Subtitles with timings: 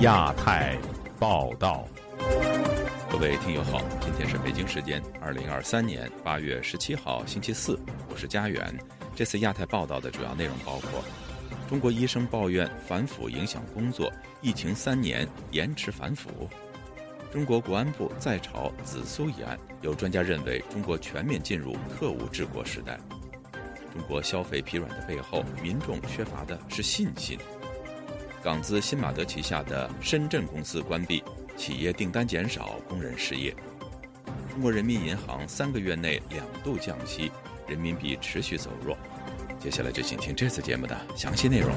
[0.00, 0.76] 亚太
[1.18, 1.88] 报道，
[3.10, 7.80] 各位听友好，今天是北京时间二零二三年八月十七号星期四，
[8.10, 8.78] 我是佳远。
[9.16, 11.02] 这次亚太报道的主要内容包括：
[11.66, 14.12] 中国医生抱怨反腐影响工作，
[14.42, 16.28] 疫情三年延迟反腐；
[17.32, 22.98] 中国国安部再炒紫苏一案，有专家认为中国全面进入特务治国时代；
[23.92, 27.38] 中国消费疲软的背后，民众缺乏的是信心。
[28.42, 31.22] 港资新马德旗下的深圳公司关闭，
[31.56, 33.54] 企业订单减少，工人失业。
[34.50, 37.30] 中国人民银行三个月内两度降息，
[37.68, 38.96] 人民币持续走弱。
[39.60, 41.70] 接下来就请听这次节目的详细内容。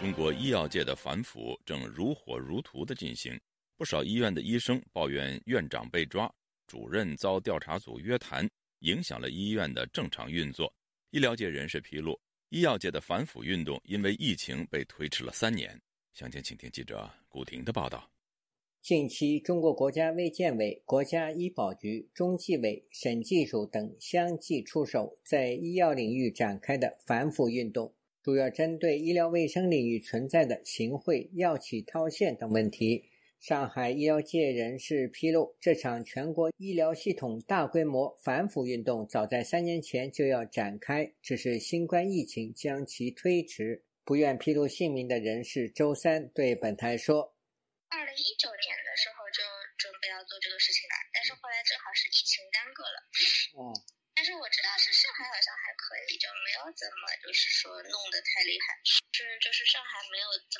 [0.00, 3.38] 中国医药界的反腐正如火如荼的进行，
[3.76, 6.30] 不少医院的医生抱怨院长被抓，
[6.70, 8.48] 主任遭调查组约谈，
[8.82, 10.72] 影响了医院的正常运作。
[11.10, 12.16] 医疗界人士披露，
[12.50, 15.76] 医药界的反腐运动因为疫情被推迟了三年。
[16.14, 18.08] 详情，请听记者古婷的报道。
[18.82, 33.09] 近期，中国国家卫健委、国家医保局、中纪委、审计署等相继出手，在医药领域展开的反腐运动，主要针对医疗卫生领域存在的行贿、药企套现等问题。
[33.40, 43.82] 上海医疗界人士披露，这场全国医疗系统大规模反腐运动早在三年前就要展开，只是新冠疫情将其推迟。
[44.04, 47.32] 不愿披露姓名的人士周三对本台说
[47.88, 49.40] ：“二零一九年的时候就
[49.80, 52.98] 准备要做这个事情了，但是后来正好是疫情耽搁了。
[53.56, 53.72] 哦，
[54.12, 60.59] 但是我知道是上海好像还可以，就没有怎么就是说弄得太厉害，是就是上海没有怎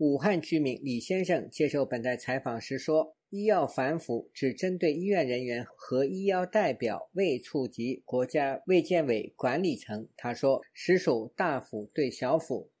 [0.00, 12.72] 武汉居民李先生接受本台采访时说：“医药反腐只针对医院人员和医药代表，未触及国家卫健委管理层。”他说：“实属大腐对小腐。”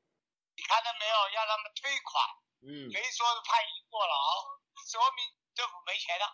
[0.56, 1.16] 你看到没有？
[1.36, 2.24] 要他们退款，
[2.64, 4.16] 嗯，可以说是判刑坐牢，
[4.88, 5.20] 说明
[5.52, 6.24] 政府没钱了，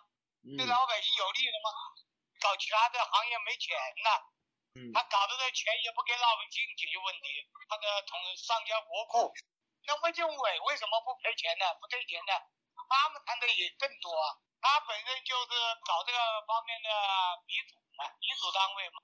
[0.55, 1.69] 对老百姓有利了吗？
[2.39, 4.09] 搞其他的行业没钱了，
[4.79, 9.35] 嗯，他搞的这钱也不给老百姓解决问题，他的同上交国库。
[9.87, 11.63] 那卫健委为什么不赔钱呢？
[11.79, 12.35] 不退钱呢？
[12.91, 15.55] 他们谈的也更多啊，他本身就是
[15.87, 16.87] 搞这个方面的
[17.47, 18.99] 鼻祖嘛，鼻祖单位嘛。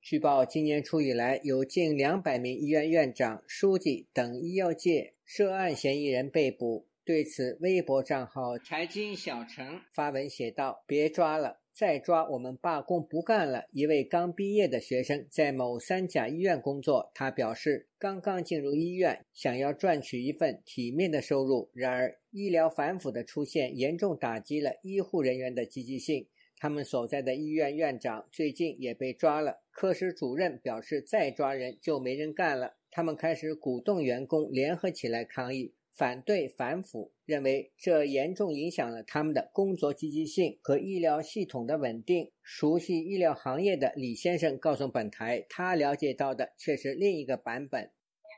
[0.00, 6.88] 据报，今年初以来，有近两百名医院院长、书记等医药界涉案嫌疑人被捕。
[7.04, 13.66] 对此，微博账号“财经小陈”发文写道：“别抓了。”再抓我们罢工不干了！
[13.70, 21.68] 一位刚毕业的学生在某三甲医院工作，他表示刚刚进入医院，想要赚取一份体面的收入。
[21.74, 26.26] 然而，医疗反腐的出现严重打击了医护人员的积极性。
[26.56, 32.76] 他们所在的医院院长最近也被抓了，科室主任表示再抓人就没人干了。
[32.90, 35.74] 他们开始鼓动员工联合起来抗议。
[35.96, 42.36] 反对反腐，认为这严重影响了他们的工作积极性和医疗系统的稳定。
[42.44, 47.80] 熟悉医疗行业的李先生告诉本台，他了解到的却是另一个版本。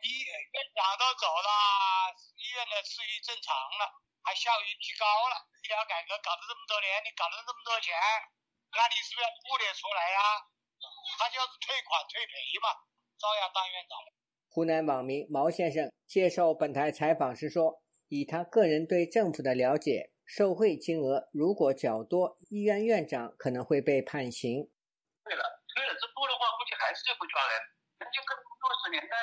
[0.06, 0.30] 医院
[0.70, 1.50] 长都走了，
[2.38, 3.90] 医院的秩序正常了，
[4.22, 5.42] 还效率提高了。
[5.58, 7.90] 医疗改革搞了这么多年，你搞了这么多钱，
[8.70, 10.46] 那你是不是要付点出来呀？
[11.18, 12.70] 他就是退款退赔嘛，
[13.18, 13.98] 照样当院长。
[14.50, 24.66] 湖南网民毛先生接受本台采访时说：“以他个人对政府的了解，受贿金额如果较多，医院院长可能会被判刑。
[25.22, 27.60] 对了，退了之多的话，估计还是会抓人。
[28.00, 29.14] 那就跟六十年代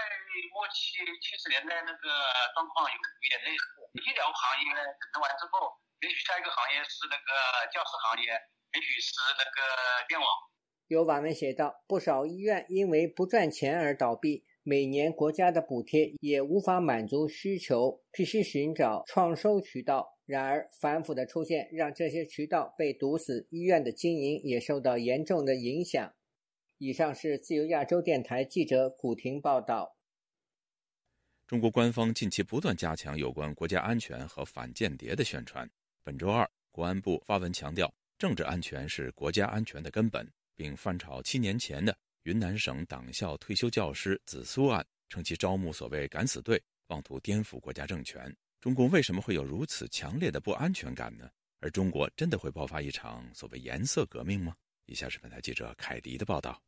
[0.53, 2.05] 末期、七十年代那个
[2.53, 3.65] 状况有有点类似。
[3.97, 5.73] 医疗行业整顿完之后，
[6.05, 7.31] 也许下一个行业是那个
[7.73, 10.29] 教师行业，也许是那个电网。”
[10.85, 20.17] 有网民写道：“不少医院因为不赚钱而倒闭。”每年国家的补贴也无法满足需求，必须寻找创收渠道。
[20.25, 26.11] 然而，反腐的出现让这些渠道被堵死，医院的经营也受到严重的影响。
[26.79, 29.95] 以上是自由亚洲电台记者古婷报道。
[31.45, 35.69] 中国官方近期不断加强有关国家安全和反间谍的宣传。
[36.03, 41.95] 本周二，国安部发文强调，政治安全是国家安全的根本，并翻炒七年前的。
[42.25, 48.35] 云南省党校退休教师紫苏案，称其招募所谓“敢死队”，妄图颠覆国家政权。
[48.59, 51.29] 中共为什么会有如此强烈的不安全感呢？
[51.59, 54.55] 而中国真的会爆发一场所谓颜色革命吗？
[54.87, 56.59] 以下是本台记者凯迪的报道。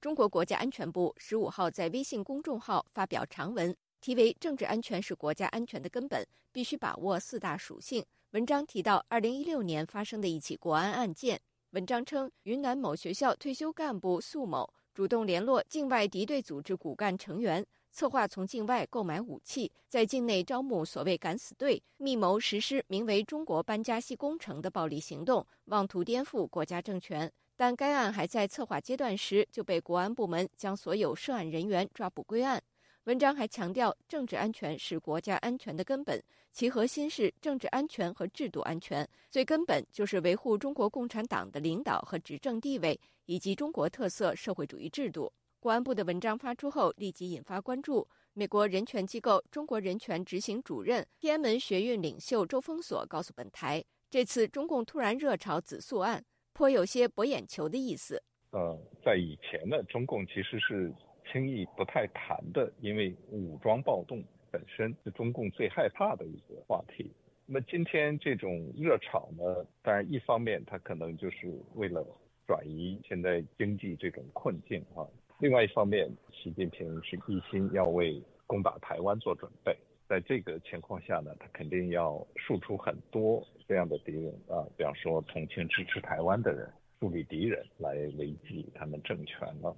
[0.00, 8.02] 中国国家安全部十五号在微信公众号发表长文，题为“政治安全是国家安全的根本，必须把握四大属性”。
[8.32, 11.38] 文章提到，二零一六年发生的一起国安案件。
[11.72, 27.32] 文章称，云南某学校退休干部素某主动联络境外敌对组织骨干成员，策划从境外购买武器，在境内招募所谓“敢死队”，密谋实施名为“中国班加西工程”的暴力行动，妄图颠覆国家政权。
[27.56, 32.60] 但该案还在策划阶段时，就被国安部门将所有涉案人员抓捕归案。
[33.08, 36.22] 文章还强调，政治安全是国家安全的根本，
[36.52, 45.32] 其核心是政治安全和制度安全，最根本就是维护中国共产党的领导和执政地位，以及中国特色社会主义制度。
[45.58, 48.06] 国安部的文章发出后，立即引发关注。
[48.34, 56.22] 美国人权机构中国人权执行主任、天安门学运领袖周峰锁告诉本台，这次中共突然热炒紫塑案，
[56.52, 58.22] 颇有些博眼球的意思。
[58.50, 60.92] 呃，在以前呢，中共其实是。
[61.30, 67.10] 轻易不太谈的，因为武装暴动本身是中共最害怕的一个话题。
[67.46, 72.06] 那么今天这种热炒呢，当然一方面它可能就是为了
[72.46, 75.06] 转移现在经济这种困境啊，
[75.40, 79.76] 另外一方面，习近平是一心要为攻打台湾做准备。
[80.08, 89.76] 在这个情况下呢，他肯定要树出很多这样的敌人啊，比方说同情支持台湾的人，树立敌人来维系他们政权了。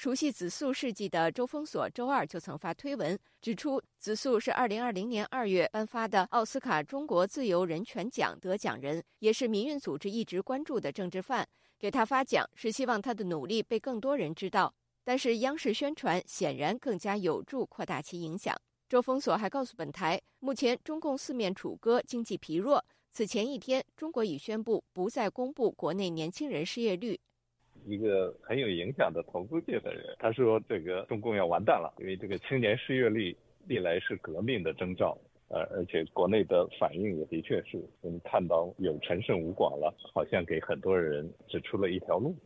[0.00, 11.46] 熟悉紫塑事迹的周峰锁周二就曾发推文指出，紫塑是2020年2月颁发的奥斯卡中国自由人权奖得奖人，也是民运组织一直关注的政治犯。
[11.78, 14.74] 给他发奖是希望他的努力被更多人知道，
[15.04, 18.56] 但是央视宣传显然更加有助扩大其影响。
[18.88, 22.82] 周峰锁还告诉本台，目前中共四面楚歌，经济疲弱。
[23.12, 27.20] 此前一天，中国已宣布不再公布国内年轻人失业率。
[27.86, 33.36] 一个很有影响的投资界的人，他说：“这个中共要完蛋了，因为这个青年失业率
[33.66, 35.16] 历来是革命的征兆，
[35.48, 42.36] 呃，而且国内的反应也的确是，我们看到有陈胜吴广了，好像给很多人指出了一条路。”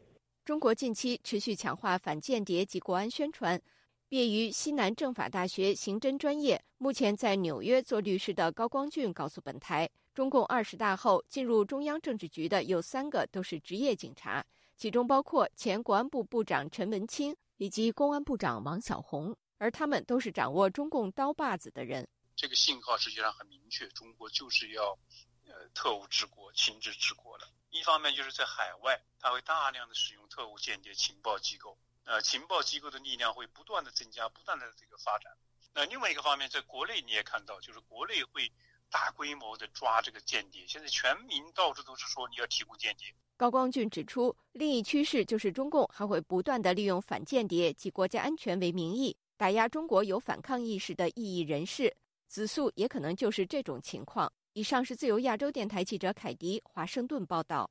[0.45, 3.61] 中国近期持续强化反间谍及国安宣传。
[4.07, 14.45] 毕业于西南政法大学刑侦专业，目前在纽约做律师的高光俊告诉本台：“中共二十大后进入中央政治局的有三个都是职业警察。”
[14.77, 22.09] 其中包括前国安部部长陈文清以及公安部长王小红，而他们都是掌握中共刀把子的人。
[22.37, 24.99] 这个信号实际上很明确，中国就是要，
[25.47, 27.49] 呃，特务治国、亲治治国了。
[27.71, 35.33] 一方面就是在海外，他会大量的使用特务、间谍、情报机构，呃，情报机构的力量会不断的增加、不断的这个发展。
[35.73, 38.53] 那另外一个方面，在国内你也看到，就是国内会。
[38.91, 43.13] 大规模的抓这个间谍，现在全民到处都是说你要提供间谍。
[43.45, 51.95] 高光俊指出，另一趋势就是中共还会不断的利用反间谍及国家安全为名义打压中国有反抗意识的异议人士，
[52.27, 54.33] 紫素也可能就是这种情况。
[54.55, 57.71] 以上是自由亚洲电台记者凯迪华盛顿报道。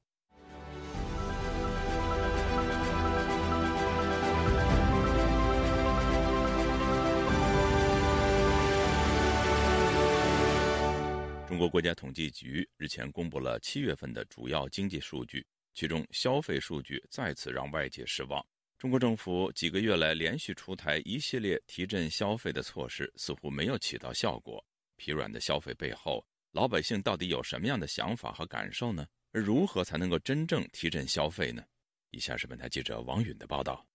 [11.48, 18.46] 中国国家统计局日前公布了七月份的主要经济数据，其中消费数据再次让外界失望。
[18.78, 24.64] 中国政府几个月来连续出台一系列提振消费的措施，似乎没有起到效果。
[24.96, 29.06] 疲软的消费背后，老百姓到底有什么样的想法和感受呢？
[29.32, 31.64] 而如何才能够真正提振消费呢？
[32.12, 33.86] 以下是本台记者王允的报道。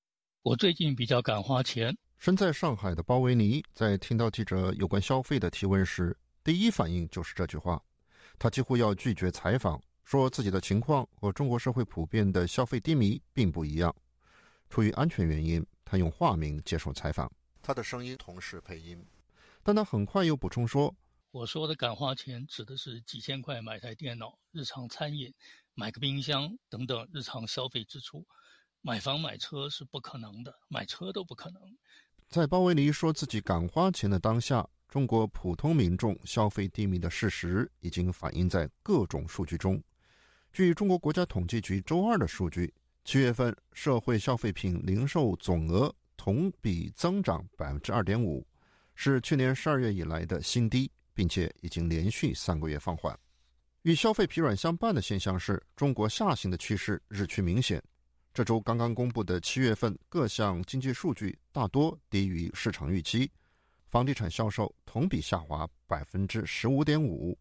[0.43, 1.97] 我最近比较敢花钱。
[2.17, 6.17] 身在上海的包维尼在听到记者有关消费的提问时。
[6.43, 7.81] 第一反应就是这句话，
[8.39, 13.95] 他几乎要拒绝采访，说自己的情况和中国社会普遍的消费低迷并不一样。
[14.71, 19.05] 出于安全原因，他用化名接受采访，他的声音同时配音。
[19.63, 20.97] 但他很快又补充说
[21.31, 25.31] ：“我说的敢花钱，指的是几千块买台电脑、日常餐饮、
[25.75, 28.27] 买个冰箱等等日常消费支出。
[28.81, 31.61] 买房买车是不可能的，买车都不可能。”
[32.31, 34.67] 在鲍威尼说自己敢花钱的当下。
[34.89, 39.79] 中国普通民众消费低迷的事实已经反映在各种数据中。
[40.59, 42.75] 据中国国家统计局周二的数据，
[43.05, 48.45] 七月份社会消费品零售总额同比增长百分之二点五，
[48.97, 53.17] 是去年十二月以来的新低，并且已经连续三个月放缓。
[53.83, 57.81] 与消费疲软相伴的现象是中国下行的趋势日趋明显。
[58.35, 63.31] 这周刚刚公布的七月份各项经济数据大多低于市场预期。
[63.87, 67.39] 房地产销售同比下滑百分之十五点五，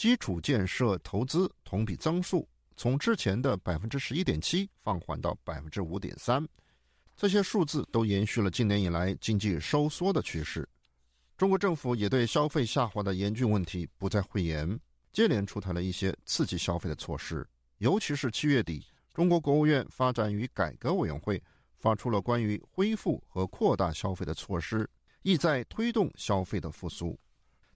[0.00, 6.42] 基础建设投资同比增速从之前的百分之十一点七放缓到百分之五点三，
[7.14, 10.66] 这些数字都延续了今年以来经济收缩的趋势。
[11.36, 14.80] 中国政府也对消费下滑的严峻问题不再讳言，
[15.12, 21.42] 接连出台了一些刺激消费的措施，尤其是七月底中国国务院发展与改革委员会
[21.76, 24.88] 发出了关于恢复和扩大消费的措施，
[25.20, 27.20] 意在推动消费的复苏。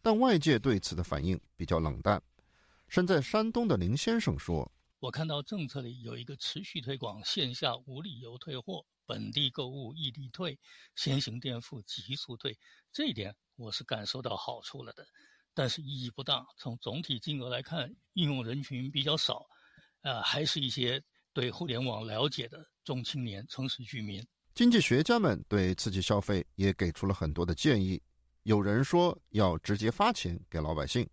[0.04, 2.22] 但外界对此的反应比较冷淡。
[2.88, 4.70] 身在山东的林先生说
[5.00, 10.58] ：“我看到政策里有一个持续推广线下无理由退货、本地购物异地退、
[10.94, 12.54] 先行垫付急速退，
[12.92, 15.06] 这一点我是感受到好处了的。
[15.54, 16.46] 但是意义不大。
[16.58, 19.46] 从总体金额来看，应用人群比较少，
[20.02, 24.22] 呃，还是一些对互联网了解的中青年、城市居民。
[24.54, 27.98] 经济学家们对刺激消费也给出了很多的建议。
[28.44, 31.06] 有人说要直接发钱给老百姓。”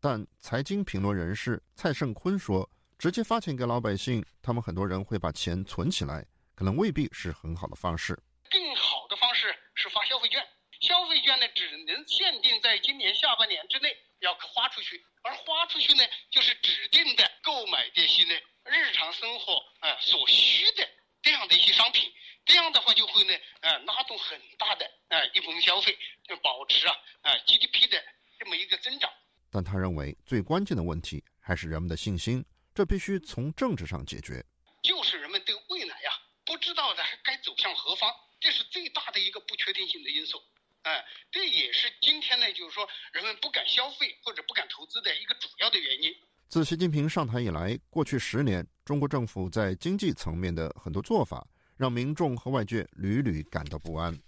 [0.00, 8.18] 但财经评论人士蔡胜坤说：“直接发钱给老百姓，他们很多人会把钱存起来，可能未必是很好的方式。
[8.48, 10.40] 更好的方式是发消费券，
[10.80, 18.34] 消费券呢只能限定在今年下半年之内要花出去，而花出去呢就是指定的购买这些呢
[18.66, 20.88] 日常生活啊所需的
[21.22, 22.08] 这样的一些商品，
[22.46, 25.96] 这样的话就会呢呃拉动很大的啊一部分消费，
[26.26, 28.02] 就保持啊啊 GDP 的
[28.38, 29.10] 这么一个增长。”
[29.50, 34.44] 但他认为最关键的问题还是人们的信心，这必须从政治上解决。
[34.82, 36.10] 就是人们对未来呀
[36.44, 40.40] 不知道的该走向何方，这是最大的一个不确定性的因素。
[40.82, 46.14] 哎，这也是今天呢，就是说人们不敢消费或者不敢投资的一个主要的原因。
[46.48, 51.46] 自习近平上台以来，过去十年，中国政府在经济层面的很多做法，
[51.76, 54.18] 让民众和外界屡屡感到不安。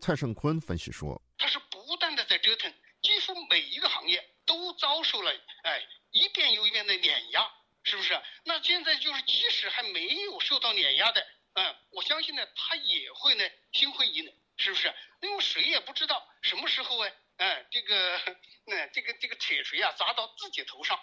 [0.00, 5.30] 蔡胜坤分析说：“他是不断的在折腾，几乎每一个行业。”都遭受了
[5.62, 5.80] 哎
[6.10, 7.46] 一遍又一遍的碾压，
[7.84, 8.20] 是不是？
[8.44, 14.92] 那现在就是即使还没有受到碾压的，嗯，我相信呢，他也会呢心灰意冷，是不是？
[15.22, 18.18] 因为谁也不知道什么时候哎，哎，这个
[18.66, 20.98] 那这个这个铁锤啊砸到自己头上。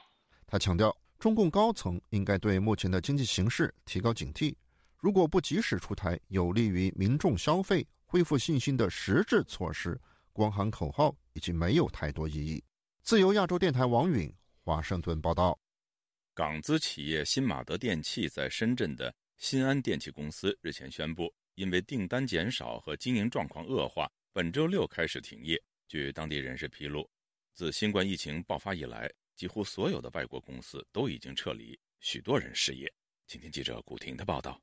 [0.46, 4.54] 他强调，中共高层应该对目前的经济形势提高警惕，
[4.98, 9.99] 如果不及时出台有利于民众消费、恢复信心的实质措施，
[10.31, 12.63] 光喊口号已经没有太多意义。
[13.01, 14.33] 自由亚洲电台王允
[14.63, 15.59] 华盛顿报道：
[16.33, 25.61] 港资企业新马德电器在深圳的新安电器公司日前宣布，因为订单减少和经营状况恶化，本周六开始停业。
[25.89, 27.09] 据当地人士披露，
[27.53, 32.89] 自新冠疫情爆发以来，几乎所有的外国公司都已经撤离，许多人失业。
[33.25, 34.61] 请听记者古婷的报道：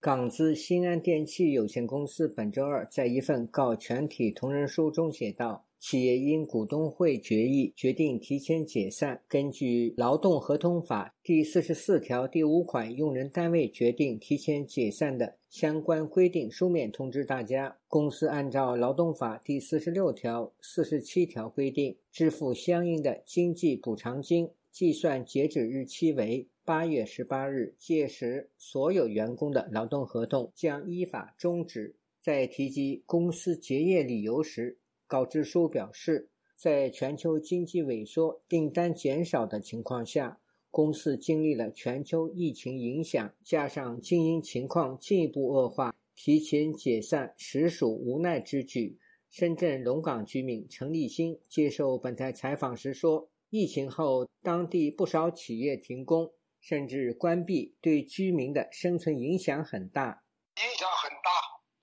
[0.00, 5.64] 港资新安电器有限公司本周二在一份告全体同仁书中写道。
[5.80, 9.22] 企业因股东会决议决定提前解散。
[9.28, 17.76] 根据《劳动合同法》第四十四条第五款，用人单位决定提前解散的相关规定书面通知大家。
[17.86, 27.74] 公司按照《劳动法》第四十六条、四十七条规定支付相应的经济补偿金，计算截止日期为八月十八日。
[27.78, 31.96] 届时，所有员工的劳动合同将依法终止。
[32.20, 48.98] 在提及公司结业理由时，告知书表示，在全球经济萎缩、订单减少的情况下，公司经历了全球疫情影响，加上经营情况进一步恶化，提前解散实属无奈之举。
[49.30, 56.30] 深圳龙岗居民陈立新接受本台采访时说：“疫情后，当地不少企业停工，
[56.68, 60.22] 甚至关闭，对居民的生存影响很大。
[60.60, 61.30] 影响很大。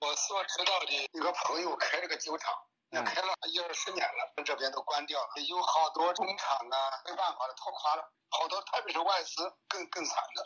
[0.06, 2.54] 我所知道的一个朋友开了个酒厂。”
[2.94, 10.44] 也开了一二十年了，这边都关掉了，有好多工厂啊，没办法了，拖垮了，好多特别是外资更更惨的。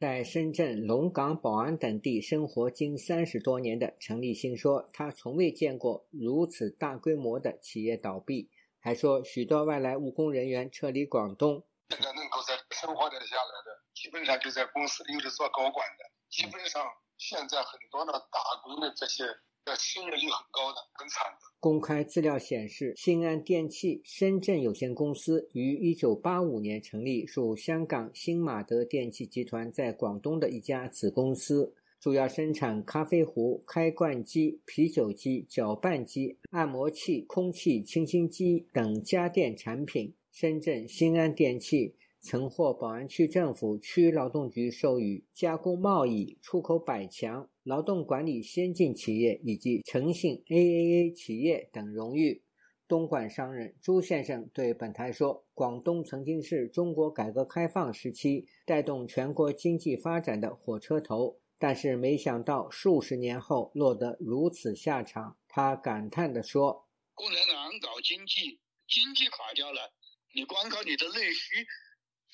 [0.00, 11.66] 在深圳、龙岗、宝安等地生活近三十多年的陈立新说，他从未见过如此大规模的企业倒闭，还说许多外来务工人员撤离广东。
[11.92, 16.82] 现在能够在生活得下来的，基本上就在公司里是做高管的，基本上
[17.18, 19.24] 现在很多的打工的这些。
[19.64, 21.38] 的失业率很高的，很惨的。
[21.60, 40.16] 公开资料显示，新安电器深圳有限公司于一九八五年成立，属香港新马德电器集团在广东的一家子公司，主要生产咖啡壶、开罐机、啤酒机、搅拌机、按摩器、空气清新机等家电产品。
[40.32, 41.94] 深圳新安电器。
[42.24, 52.44] 曾获宝安区政府区劳动局授予加工贸易出口百强、劳动管理先进企业以及诚信 AAA 企业等荣誉。
[52.86, 69.92] 东莞商人朱先生对本台说：“广东曾经是中国改革开放时期带动全国经济发展的火车头，但是没想到数十年后落得如此下场。”他感叹地说：“共产党搞经济，经济垮掉了，
[70.34, 71.66] 你光靠你的内需。”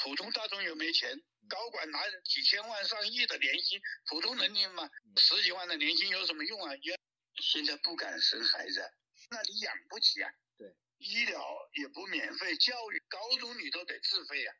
[0.00, 6.72] 普通大众又没钱，高管拿几千万、上亿的年薪，普通人民嘛，十几万的年薪有什么用啊？
[6.76, 6.96] 也
[7.42, 8.80] 现在不敢生孩子，
[9.32, 10.30] 那你养不起啊。
[10.56, 11.42] 对，医疗
[11.74, 14.52] 也不免费，教育高中你都得自费呀。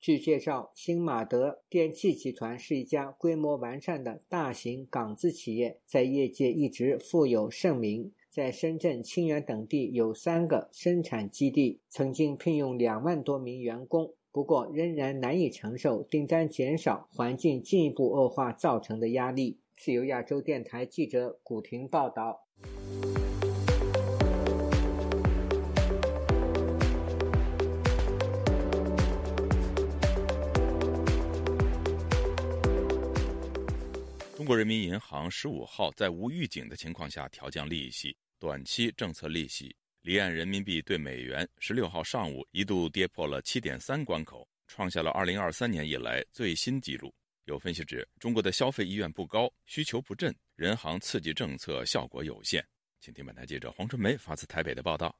[0.00, 8.14] 据介绍，新马德电器集团是一家规模完善的大型港资企业，在业界一直负有盛名。
[8.30, 14.14] 在深圳、清远等地有三个生产基地，曾经聘用两万多名员工。
[14.30, 19.58] 不过，仍然难以承受订单减少、环境进一步恶化造成的压力。
[19.76, 22.46] 自由亚洲电台记者古婷报道。
[34.50, 47.14] 中国人民银行十五号在无预警的情况下调降利息，短期政策利息离岸人民币对美元十六号上午一度跌破了七点三关口，创下了二零二三年以来最新纪录。
[47.44, 52.66] 有分析指，中国的消费意愿不高，需求不振，人行刺激政策效果有限。
[52.98, 55.16] 请听本台记者黄春梅发自台北的报道。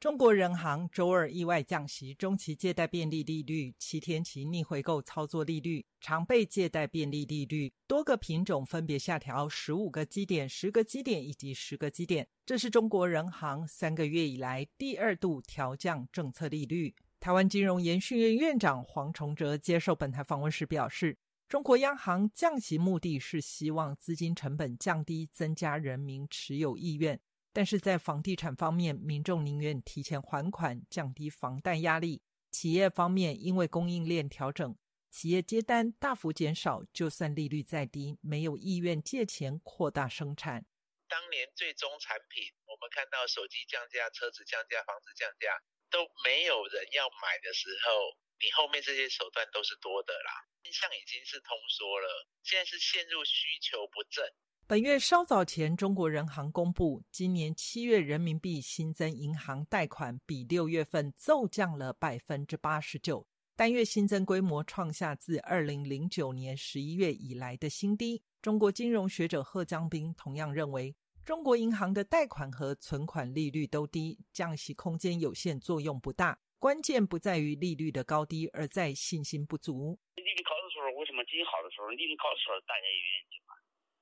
[0.00, 12.26] 中国人行周二意外降息中期借贷便利利率、七天期逆回购操作利率、常备借贷便利利率多个品种分别下调十五个基点、十个基点以及十个基点。
[12.46, 16.94] 这是中国人行三个月以来第二度调降政策利率。
[17.20, 27.20] 台湾金融研训院院长黄崇哲接受本台访问时表示，中国央行降息目的是希望资金成本降低，增加人民持有意愿。
[27.60, 34.64] 但是在房地产方面，民众宁愿提前还款，降低房贷压力；企业方面，因为供应链调整，
[35.10, 40.64] 企业接单大幅减少，就算利率再低，没有意愿借钱扩大生产。
[41.06, 45.52] 当年最终产品，我们看到手机降价、车子降价、房子降价，
[45.90, 50.32] 都没有人要买的时候，你后面这些手段都是多的啦。
[50.64, 52.08] 现象已经是通缩了，
[52.42, 54.24] 现在是陷入需求不振。
[54.70, 68.22] 本月稍早前，中国人行公布，今年七月人民币新增银行贷款比六月份骤降了百分之八十九，单月新增规模创下自二零零九年十一月以来的新低。
[68.40, 76.38] 中国金融学者贺江斌同样认为，中国银行的贷款和存款利率都低，降息空间有限，作用不大。
[76.60, 79.98] 关键不在于利率的高低，而在信心不足。
[80.14, 83.49] 利率高的时候，为什么经济好的时候，利率高的时候大家也愿意？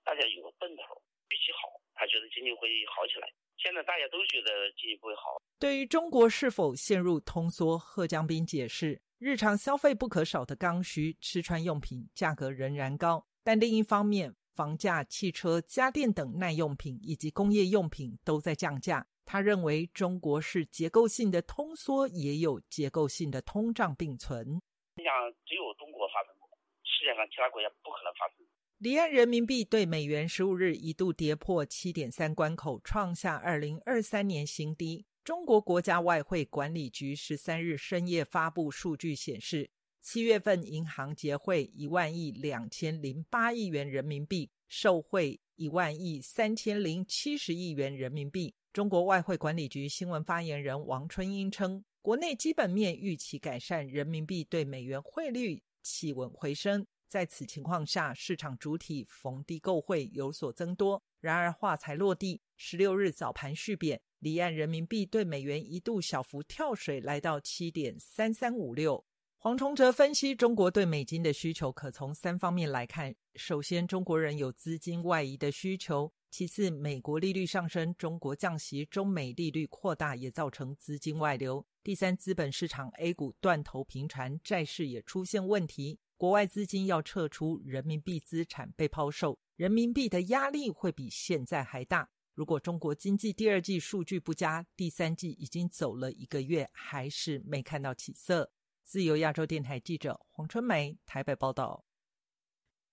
[0.09, 0.97] 大家有个奔头，
[1.29, 2.67] 预期好，他觉得经济会
[2.97, 3.29] 好起来。
[3.59, 5.37] 现在大家都觉得经济不会好。
[5.59, 19.07] 对于中国是否陷入通缩，贺江斌解释：日常消费不可少的刚需、吃穿用品价格仍然高，但另一方面，房价、汽车、家电等耐用品以及工业用品都在降价。
[19.27, 24.59] 他认为，中国是结构性的通缩，也有结构性的通胀并存。
[24.97, 25.13] 你想，
[25.45, 26.49] 只有中国发生过，
[26.83, 28.47] 世界上其他国家不可能发生。
[28.79, 35.05] 离岸人民币对美元十五日一度跌破七点三关口，创下二零二三年新低。
[35.25, 39.69] 中国国家外汇管理局十三日深夜发布数据显示，
[40.01, 48.55] 七月份银行结汇一万亿两千零八亿元人民币，受汇一万亿三千零七十亿元人民币。
[48.73, 56.87] 中国外汇管理局新闻发言人王春英称，国内基本面预期改善，人民币对美元汇率企稳回升。
[57.09, 61.03] 在此情况下，市场主体逢低购汇有所增多。
[61.21, 69.05] 然而话才落地，十六日早盘续贬，离岸人民币对美元一度小幅跳水，来到七点三三五六。
[69.41, 86.01] 黄崇哲分析，中国对美金的需求可从三方面来看：首先，中国人有资金外移的需求；其次，美国利率上升，中国降息，中美利率扩大也造成资金外流；第三，资本市场 A 股断头频传，债市也出现问题。
[86.19, 92.11] 国外资金要撤出，人民币资产被抛售，人民币的压力会比现在还大。
[92.35, 98.51] 如果中国经济第二季数据不佳，第三季已经走了一个月，还是没看到起色。
[98.83, 101.85] 自由亚洲电台记者黄春梅台北报道：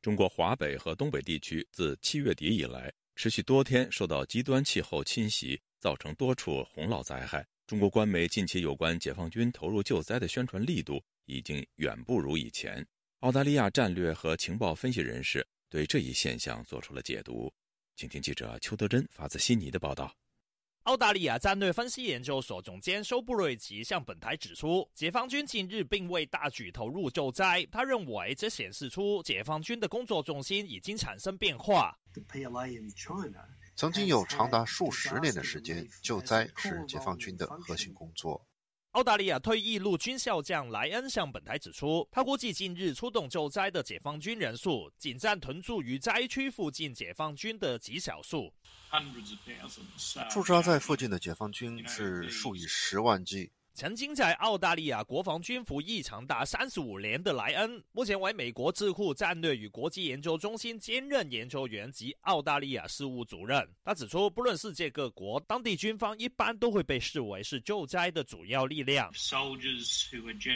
[0.03, 7.43] 中国华北和东北地区自七月底以来，持续多天受到极端气候侵袭，造成多处洪涝灾害。
[7.65, 12.85] 中国官媒近期有关解放军投入救灾的宣传力度已经远不如以前。
[13.25, 17.51] 澳大利亚战略和情报分析人士对这一现象做出了解读，
[17.95, 20.15] 请听记者邱德珍发自悉尼的报道。
[20.83, 27.67] 澳大利亚战略分析研究所总监收布瑞奇向本台指出，解放军近日并未大举投入救灾。
[27.71, 31.97] 他认为这显示出解放军的工作重心已经产生变化。
[33.75, 38.45] 曾经有长达数十年的时间，救灾是解放军的核心工作。
[38.95, 48.53] 澳大利亚退役陆军少将莱恩向本台指出，他估计近日出动救灾的解放军人数，仅占屯驻于灾区附近解放军的极少数。
[50.29, 53.51] 驻扎在附近的解放军是数以十万计。
[53.75, 63.67] 曾经在澳大利亚国防军服役长达三十五年的莱恩，目前为美国智库战略与国际研究中心兼任研究员及澳大利亚事务主任。
[63.83, 69.11] 他指出，不论世界各国，当地军方一般都会被视为是救灾的主要力量。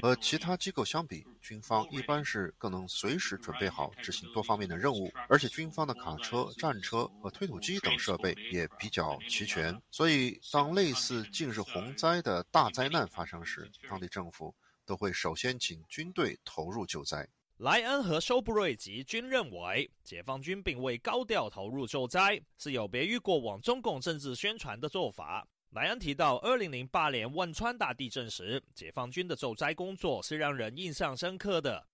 [0.01, 9.77] 和其他机构相比，军方一般是更能随时准备好执行多方面的任务，而且军方的卡车、战车和推土机等设备也比较齐全。
[9.91, 17.28] 所以，当类似近日洪灾的大灾难，发生时，当地政府都会首先请军队投入救灾。
[17.58, 25.45] 莱恩和修布瑞吉均认为，解放军并未高调投入救灾，是有别于过往中共政治宣传的做法。
[25.72, 31.86] 莱恩提到，二零零八年汶川大地震时，解放军的救灾工作是让人印象深刻的。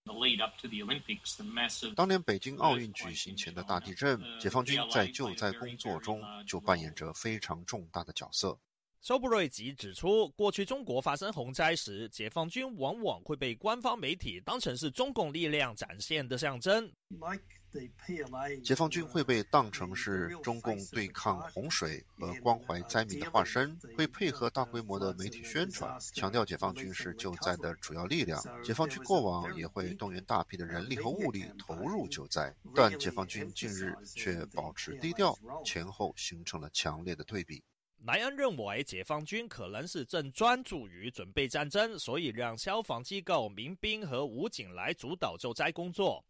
[1.96, 8.58] 当年北京奥运举行前的大地震，解放军在救灾工作中就扮演着非常重大的角色。
[9.06, 16.92] 肖布瑞吉指出，过去中国发生洪灾时，解放军往往会被官方媒体当成是中共力量展现的象征。
[18.64, 28.44] 解放军会被当成是中共对抗洪水和关怀灾民的化身，会配合大规模的媒体宣传，强调解放军是救灾的主要力量。
[28.64, 37.62] 解放军过往也会动员大批的人力和物力投入救灾，但解放军近日却保持低调，前后形成了强烈的对比。
[38.06, 46.24] 莱恩认为，解放军可能是正专注于准备战争，所以让消防机构、民兵和武警来主导救灾工作。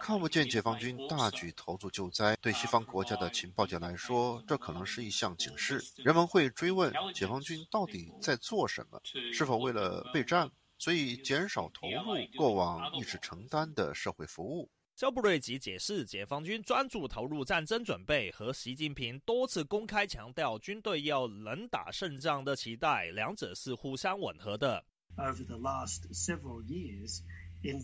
[0.00, 5.84] 看不见解放军大举投入救灾，对西方国家的情报界来说，这可能是一项警示。
[5.96, 8.98] 人们会追问解放军到底在做什么，
[9.34, 14.70] 是否为了备战，所以减少投入过往一直承担的社会服务。
[14.94, 24.84] 肖布瑞吉解释，解放军专注投入战争准备和习近平多次公开强调军队要能打胜仗的期待，两者是互相吻合的。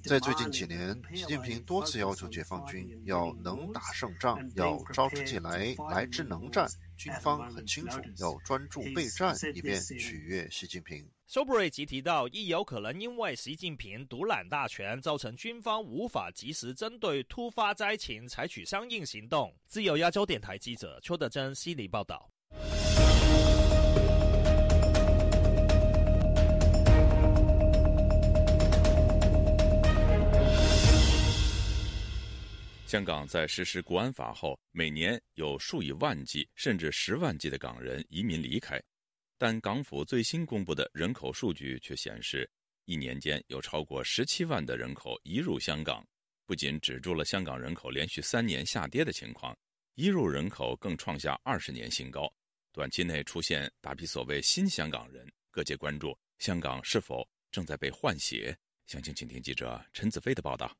[0.04, 6.68] 在最近几年，习近平多次要求解放军要能打胜仗，要招之即来，来之能战。
[6.96, 11.08] 军方很清楚，要专注备战，以便取悦习近平。
[11.30, 19.54] 苏布瑞吉提到，亦有可能因为习近平独揽大权，造成军方无法及时针对突发灾情采取相应行动。
[19.66, 22.30] 自由亚洲电台记者邱德珍悉尼报道。
[32.86, 38.82] 香港在实施国安法后，每年有数以万计甚至十万计的港人移民离开。
[39.40, 42.50] 但港府最新公布的人口数据却显示，
[42.86, 46.04] 一年间有超过十七万的人口移入香港，
[46.44, 49.56] 不仅止住了香港人口连续三年下跌的情况，
[49.94, 52.28] 移入人口更创下二十年新高。
[52.72, 58.58] 短期内出现大批所谓新香港人，各界关注香港是否正在被换血。
[58.86, 60.76] 详情，请听记者陈子飞的报道。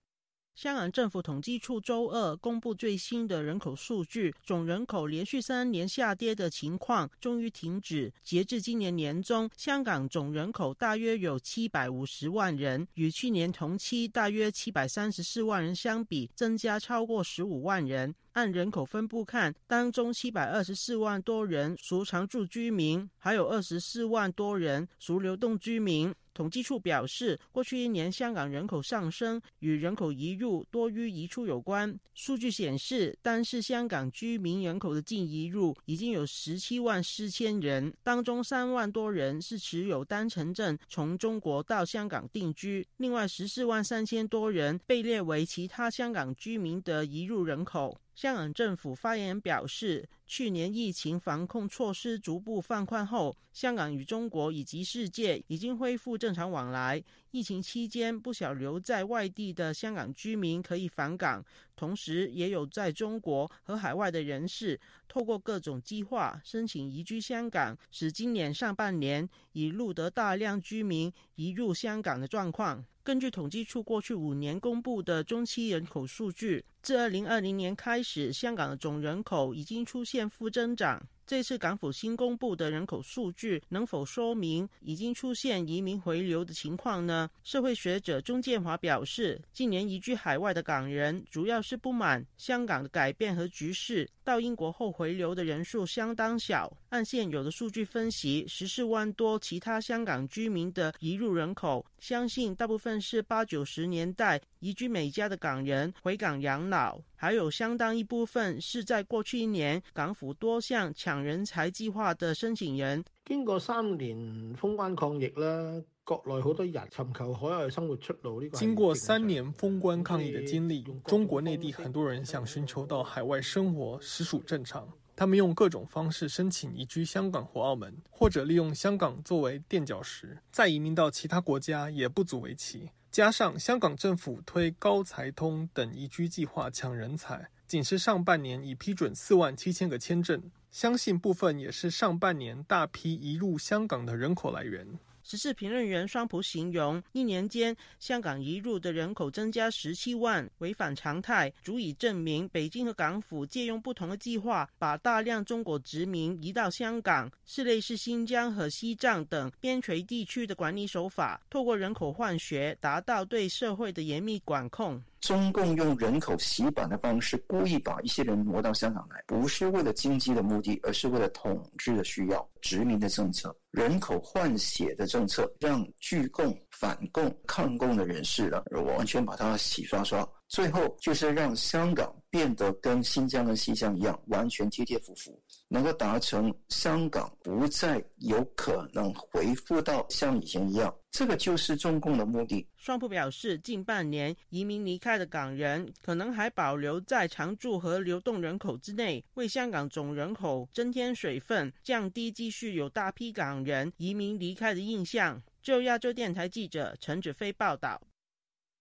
[0.58, 8.12] 香港政府统计处周二公布最新的人口数据，总人口连续三年下跌的情况终于停止。
[8.24, 18.12] 截至今年年中，香港总人口大约有七百五十万人，与去年同期大约七百三十四万人相比，增加超过十五万人。
[18.32, 26.12] 按人口分布看，当中七百二十四万多人属常住居民，还有二十四万多人属流动居民。
[26.38, 31.92] 统计处表示，过去一年香港人口上升与人口移入多于移出有关。
[32.14, 47.98] 数据显示，单是香港居民人口的净移入已经有十七万四千人，当中三万多人是持有单程证从中国到香港定居，另外十四万三千多人被列为其他香港居民的移入人口。
[48.18, 57.00] 香港政府发言人表示，去年疫情防控措施逐步放宽后，香港与中国以及世界已经恢复正常往来。
[57.30, 61.44] 疫情期间，不少留在外地的香港居民可以返港，
[61.76, 72.84] 同时也有在中国和海外的人士透过各种计划申请移居香港，使今年上半年已录得大量居民移入香港的状况。
[73.02, 81.02] 根据统计处过去五年公布的中期人口数据，自二零二零年开始，香港的总人口已经出现负增长。
[81.28, 87.28] 这次港府新公布的人口数据能否说明已经出现移民回流的情况呢？
[87.44, 96.70] 社会学者钟建华表示，近年移居海外的港人主要是不满香港的改变和局势，到英国后回流的人数相当小。
[96.90, 113.02] 按现有的数据分析，十四万多其他香港居民的移入人口，相信大部分是八九十年代移居美加的港人回港养老，还有相当一部分是在过去一年港府多项抢人才计划的申请人。
[113.24, 115.82] 经过三年封关抗疫啦。
[116.16, 118.40] 国内好多人寻求海外生活出路。
[118.40, 124.88] 呢个经过三年封关抗疫的经历，中国内地很多人想寻求到海外生活，实属正常。
[125.14, 132.88] 他们用各种方式申请移居香港或澳门，或者利用香港作为垫脚石，再移民到其他国家也不足为奇。
[133.10, 140.40] 加上香港政府推高才通等移居计划抢人才，仅是上半年已批准四万七千个签证，
[140.70, 144.86] 相信部分也是上半年大批移入香港的人口来源。
[145.28, 164.98] 时事评论员双普形容，一年间香港移入的人口增加十七万，违反常态，足以证明北京和港府借用不同的计划，把大量中国殖民移到香港，是类似新疆和西藏等边陲地区的管理手法，透过人口换血，达到对社会的严密管控。
[165.20, 172.48] 中共用人口洗版的方式，故意把一些人挪到香港来，不是为了经济的目的，而是为了统治的需要。
[172.60, 178.62] 殖民的政策、人口换血的政策，让拒共、反共、抗共的人士呢，
[178.96, 180.28] 完全把它洗刷刷。
[180.48, 190.94] 最后就是让香港变得跟新疆跟西藏一样，完全贴贴服服，能够达成香港不再有可能回复到像以前一样。
[191.10, 192.66] 这个就是中共的目的。
[192.76, 205.42] 双普表示，近半年移民离开的港人，可能还保留在常住和流动人口之内，为香港总人口增添水分，降低继续有大批港人移民离开的印象。
[205.62, 208.00] 就亚洲电台记者陈子飞报道。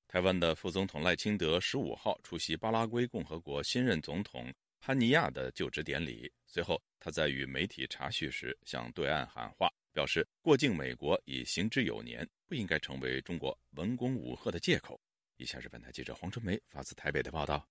[0.07, 9.69] 台湾的副总统赖清德十五号出席巴拉圭共和国新任总统潘尼亚的就职典礼，随后他在与媒体查叙时向对岸喊话。
[9.91, 15.01] 表示过境美国已行之有年，不应该成为中国文攻武赫的借口。
[15.37, 17.67] 以下是本台记者黄春梅发自台北的报道。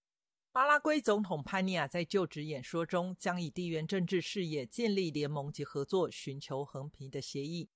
[0.50, 7.70] 巴拉圭总统潘尼亚在就职演说中，将以地缘政治视野建立联盟及合作，寻求和平的协议。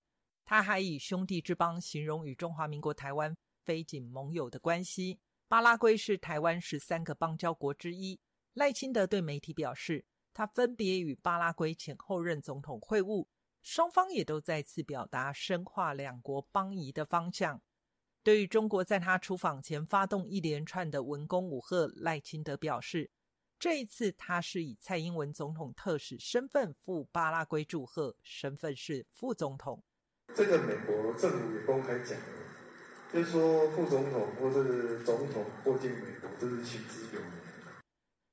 [0.44, 3.36] 他还以兄弟之邦形容与中华民国台湾
[3.70, 5.20] 非仅盟友的关系。
[5.46, 8.18] 巴拉圭是台湾十三个邦交国之一。
[8.54, 10.04] 赖清德对媒体表示，
[10.34, 13.28] 他分别与巴拉圭前后任总统会晤。
[13.62, 17.62] 双方也都再次表达深化两国邦谊的方向。
[18.24, 23.08] 对于中国在他出访前发动一连串的文攻武赫，赖清德表示，
[23.56, 29.80] 这一次他是以蔡英文总统特使身份赴巴拉圭祝贺，身份是副总统。
[30.34, 32.18] 这个美国政府公开讲，
[33.12, 37.32] 就是说副总统或者是总统过境美国，这是行之有年。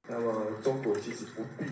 [0.08, 1.66] 那么中国其实不必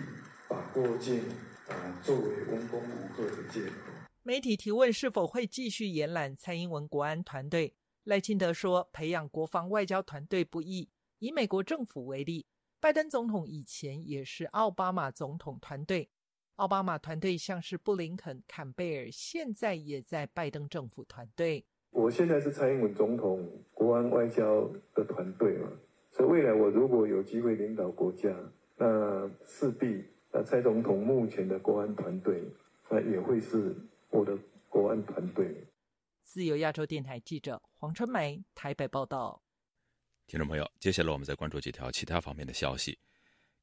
[0.48, 1.24] 把过境。
[1.68, 3.76] 啊，作为文攻武赫的借口。
[4.22, 10.92] 媒体提问是否会继续延揽蔡英文国安团队，赖清德说，培养国防外交团队不易。
[11.18, 12.46] 以美国政府为例，
[12.80, 16.12] 拜登总统以前也是奥巴马总统团队，
[16.58, 21.66] 奥巴马团队像是布林肯、坎贝尔，现在也在拜登政府团队。
[22.06, 25.72] 我现在是蔡英文总统国安外交的团队嘛，
[26.12, 28.30] 所以未来我如果有机会领导国家，
[28.78, 30.06] 那势必。
[30.32, 32.44] 那蔡总统目前的国安团队，
[32.92, 33.76] 那也会是
[34.12, 34.38] 我的
[34.70, 35.66] 国安团队。
[36.22, 39.42] 自由亚洲电台记者黄春梅台北报道。
[40.28, 42.96] 听众朋友，接下来我们再关注几条其他方面的消息。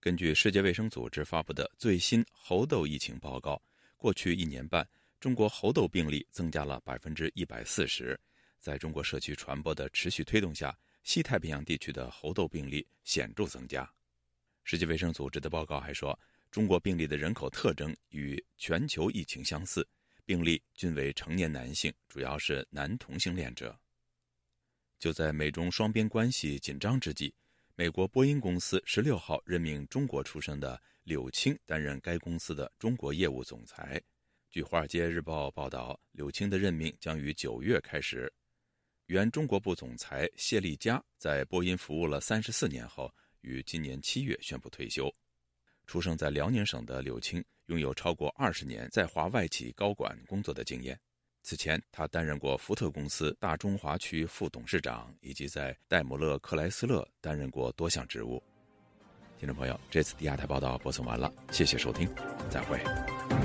[0.00, 3.62] 根据世界卫生组织发布的最新猴痘疫情报告，
[3.96, 4.84] 过去一年半，
[5.20, 8.18] 中国猴痘病例增加了百分之一百四十。
[8.62, 13.86] 在中国社区传播的持续推动下，西太平洋地区的猴痘病例显著增加。
[14.64, 16.18] 世界卫生组织的报告还说。
[16.52, 19.88] 中国病例的人口特征与全球疫情相似，
[20.26, 23.74] 病例均为成年男性，主要是男同性恋者。
[24.98, 27.34] 就在美中双边关系紧张之际，
[27.74, 33.98] 美国波音公司十六号任命中国出生的柳青担任该公司的中国业务总裁。
[34.50, 38.30] 据《华尔街日报》报道，柳青的任命将于九月开始。
[39.12, 45.14] 原中国部总裁谢丽佳在波音服务了三十四年后，于今年七月宣布退休。
[45.86, 50.98] 出生在辽宁省的柳青，拥有超过二十年在华外企高管工作的经验。
[51.42, 58.42] 此前，他担任过福特公司大中华区副董事长，以及在戴姆勒克莱斯勒担任过多项职务。
[59.38, 62.08] 听众朋友，这次第二台报道播送完了，谢谢收听，
[62.48, 63.41] 再会。